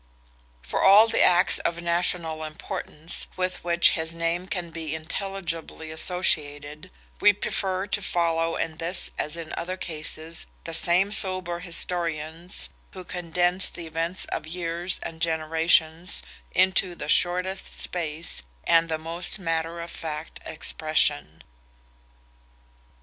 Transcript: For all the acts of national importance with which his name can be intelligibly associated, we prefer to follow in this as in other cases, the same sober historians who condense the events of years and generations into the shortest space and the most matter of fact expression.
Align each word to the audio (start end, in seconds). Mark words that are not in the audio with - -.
For 0.63 0.81
all 0.81 1.07
the 1.07 1.21
acts 1.21 1.59
of 1.59 1.79
national 1.79 2.43
importance 2.43 3.27
with 3.37 3.63
which 3.63 3.91
his 3.91 4.15
name 4.15 4.47
can 4.47 4.71
be 4.71 4.95
intelligibly 4.95 5.91
associated, 5.91 6.89
we 7.19 7.33
prefer 7.33 7.85
to 7.85 8.01
follow 8.01 8.55
in 8.55 8.77
this 8.77 9.11
as 9.19 9.37
in 9.37 9.53
other 9.55 9.77
cases, 9.77 10.47
the 10.63 10.73
same 10.73 11.11
sober 11.11 11.59
historians 11.59 12.69
who 12.93 13.03
condense 13.03 13.69
the 13.69 13.85
events 13.85 14.25
of 14.25 14.47
years 14.47 14.99
and 15.03 15.21
generations 15.21 16.23
into 16.51 16.95
the 16.95 17.07
shortest 17.07 17.79
space 17.79 18.41
and 18.63 18.89
the 18.89 18.97
most 18.97 19.37
matter 19.37 19.79
of 19.79 19.91
fact 19.91 20.39
expression. 20.47 21.43